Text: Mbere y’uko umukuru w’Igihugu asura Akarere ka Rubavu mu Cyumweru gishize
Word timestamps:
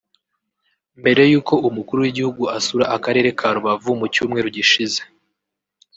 Mbere 0.99 1.21
y’uko 1.31 1.53
umukuru 1.67 1.99
w’Igihugu 2.01 2.43
asura 2.57 2.85
Akarere 2.95 3.29
ka 3.39 3.47
Rubavu 3.55 3.89
mu 3.99 4.05
Cyumweru 4.13 4.47
gishize 4.57 5.01